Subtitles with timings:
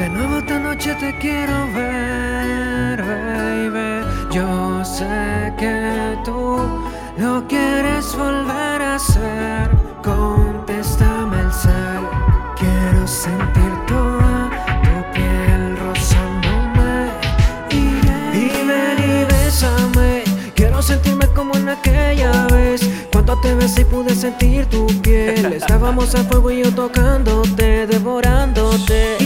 [0.00, 4.02] De nuevo esta noche te quiero ver, baby.
[4.30, 6.56] Yo sé que tú
[7.18, 9.68] lo quieres volver a hacer.
[10.02, 12.02] Contéstame el cel.
[12.56, 14.48] Quiero sentir toda
[14.84, 17.10] tu piel rozándome.
[17.68, 20.24] Y ven y bésame.
[20.54, 22.80] Quiero sentirme como en aquella vez.
[23.12, 25.52] Cuando te besé y pude sentir tu piel.
[25.60, 29.19] Estábamos a fuego y yo tocándote, devorándote.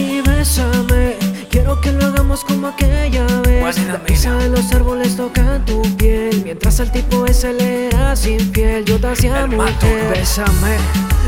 [1.75, 3.87] Quiero que lo hagamos como aquella vez.
[3.87, 6.43] La brisa de los árboles tocan tu piel.
[6.45, 10.11] Mientras el tipo ese le hace infiel, yo te hacía mujer.
[10.11, 10.77] Bésame,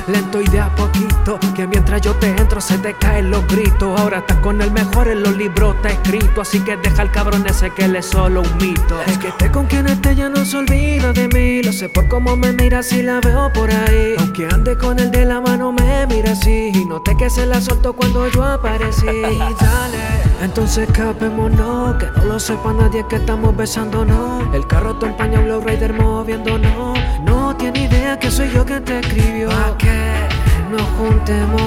[0.09, 1.39] lento y de a poquito.
[1.55, 3.99] Que mientras yo te entro se te caen los gritos.
[3.99, 6.43] Ahora estás con el mejor en los libros, está escrito.
[6.43, 9.01] Así que deja al cabrón ese que él es solo un mito.
[9.07, 11.46] Es que esté con quien esté ya no se olvida de mí.
[11.63, 14.15] Lo sé por cómo me mira si la veo por ahí.
[14.19, 16.71] Aunque ande con el de la mano me mira así.
[16.75, 19.07] Y noté que se la soltó cuando yo aparecí.
[19.07, 19.23] Y
[19.61, 19.99] dale.
[20.43, 24.55] Entonces escapémonos, que no lo sepa nadie que estamos besándonos.
[24.55, 26.99] El carro te empaña un rider moviéndonos.
[27.23, 29.49] No tiene idea que soy yo quien te escribió.
[29.49, 30.29] Pa' que
[30.71, 31.63] nos juntemos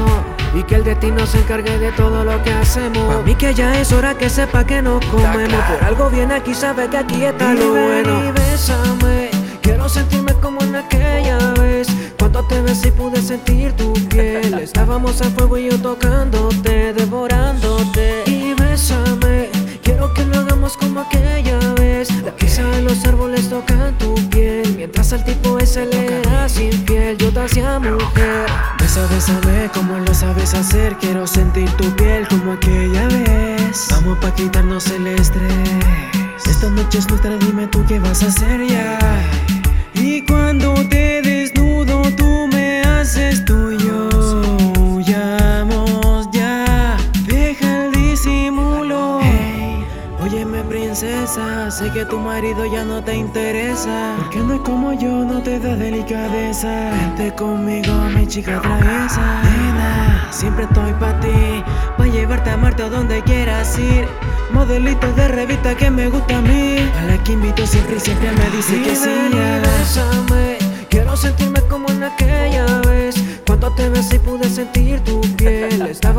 [0.55, 3.15] y que el destino se encargue de todo lo que hacemos.
[3.15, 5.61] Pa' mí que ya es hora que sepa que nos comemos.
[5.63, 8.25] Por algo viene aquí, sabe que aquí está lo bueno.
[8.25, 9.28] Y bésame,
[9.89, 11.87] quiero sentirme como en aquella vez.
[12.17, 14.53] Cuando te besé y pude sentir tu piel.
[14.61, 18.23] Estábamos a fuego y yo tocándote, devorándote.
[18.27, 19.49] Y bésame,
[19.83, 22.09] quiero que lo hagamos como aquella vez.
[22.23, 24.75] La brisa de los árboles tocan tu piel.
[24.77, 28.45] Mientras al tipo ese le hace infiel, yo te hacía mujer.
[28.79, 30.95] Besa, bésame como lo sabes hacer.
[30.97, 33.87] Quiero sentir tu piel como aquella vez.
[33.91, 35.49] Vamos pa' quitarnos el estrés.
[36.45, 38.99] Esta noche es nuestra, dime tú qué vas a hacer ya.
[40.01, 44.09] Y cuando te desnudo, tú me haces tuyo.
[44.79, 49.19] Huyamos ya, deja el disimulo.
[49.21, 49.83] Hey,
[50.21, 54.15] óyeme, princesa, sé que tu marido ya no te interesa.
[54.17, 56.91] Porque no es como yo, no te da delicadeza.
[56.91, 59.41] Vente conmigo, mi chica traviesa.
[59.43, 61.63] Nena, siempre estoy pa' ti,
[61.97, 64.07] pa' llevarte a Marte a donde quieras ir.
[64.51, 66.77] Modelitos de revista que me gusta a mí.
[66.99, 69.09] A la que invito siempre y siempre me dice Y que sí.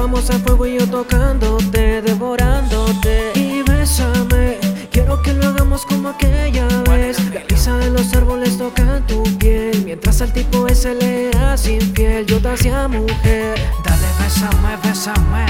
[0.01, 3.33] Estábamos a fuego y yo tocándote, devorándote.
[3.35, 4.57] Y bésame,
[4.91, 7.19] quiero que lo hagamos como aquella vez.
[7.35, 9.83] La brisa de los árboles tocan tu piel.
[9.85, 13.61] Mientras al tipo ese le hace infiel, yo te hacía mujer.
[13.85, 15.45] Dale, bésame, bésame.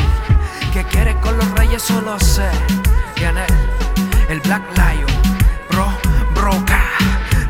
[0.72, 2.48] Que quieres con los reyes, solo sé.
[3.14, 3.44] Viene
[4.30, 5.06] el Black Lion,
[5.70, 5.86] bro,
[6.34, 6.82] broca,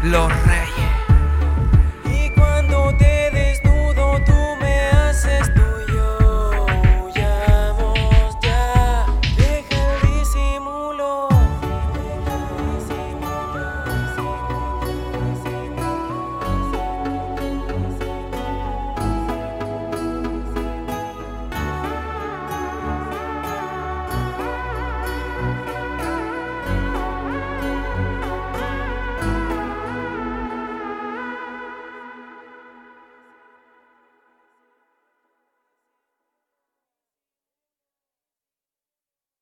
[0.03, 0.50] los.